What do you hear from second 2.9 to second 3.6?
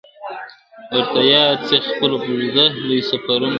سفرونه..